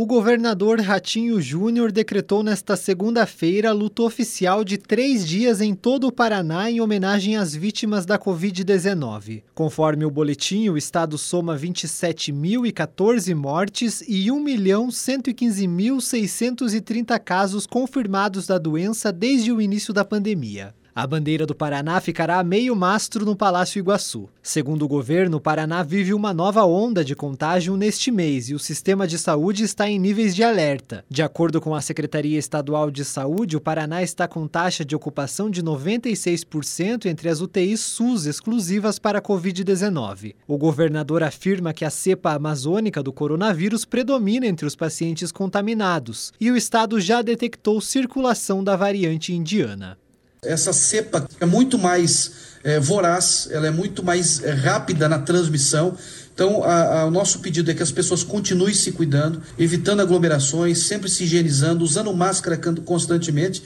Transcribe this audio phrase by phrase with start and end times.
[0.00, 6.12] O governador Ratinho Júnior decretou nesta segunda-feira luta oficial de três dias em todo o
[6.12, 9.42] Paraná em homenagem às vítimas da Covid-19.
[9.56, 19.50] Conforme o boletim, o estado soma 27.014 mortes e 1.115.630 casos confirmados da doença desde
[19.50, 20.72] o início da pandemia.
[20.98, 24.28] A bandeira do Paraná ficará a meio mastro no Palácio Iguaçu.
[24.42, 28.58] Segundo o governo, o Paraná vive uma nova onda de contágio neste mês e o
[28.58, 31.04] sistema de saúde está em níveis de alerta.
[31.08, 35.48] De acordo com a Secretaria Estadual de Saúde, o Paraná está com taxa de ocupação
[35.48, 40.34] de 96% entre as UTIs SUS exclusivas para a Covid-19.
[40.48, 46.50] O governador afirma que a cepa amazônica do coronavírus predomina entre os pacientes contaminados e
[46.50, 49.96] o estado já detectou circulação da variante indiana.
[50.42, 55.96] Essa cepa é muito mais é, voraz, ela é muito mais é, rápida na transmissão.
[56.34, 60.86] Então, a, a, o nosso pedido é que as pessoas continuem se cuidando, evitando aglomerações,
[60.86, 63.60] sempre se higienizando, usando máscara constantemente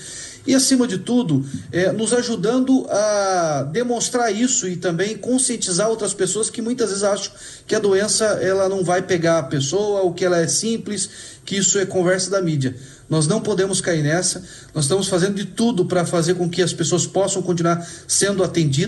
[0.47, 6.51] e, acima de tudo, é, nos ajudando a demonstrar isso e também conscientizar outras pessoas
[6.51, 7.33] que muitas vezes acham
[7.67, 11.09] que a doença ela não vai pegar a pessoa, ou que ela é simples,
[11.45, 12.75] que isso é conversa da mídia.
[13.09, 14.43] Nós não podemos cair nessa.
[14.75, 18.82] Nós estamos fazendo de tudo para fazer com que as pessoas possam continuar sendo atendidas,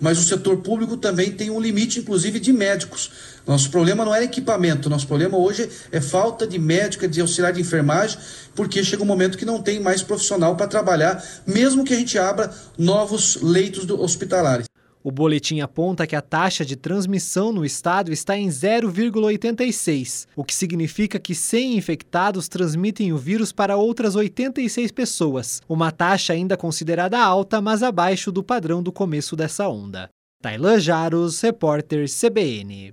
[0.00, 3.10] mas o setor público também tem um limite, inclusive de médicos.
[3.46, 7.60] Nosso problema não é equipamento, nosso problema hoje é falta de médica, de auxiliar de
[7.60, 8.18] enfermagem,
[8.54, 12.18] porque chega um momento que não tem mais profissional para trabalhar, mesmo que a gente
[12.18, 14.73] abra novos leitos hospitalares.
[15.06, 20.54] O boletim aponta que a taxa de transmissão no estado está em 0,86, o que
[20.54, 27.18] significa que 100 infectados transmitem o vírus para outras 86 pessoas, uma taxa ainda considerada
[27.18, 30.08] alta, mas abaixo do padrão do começo dessa onda.
[30.40, 32.90] Tailan Jaros, repórter CBN.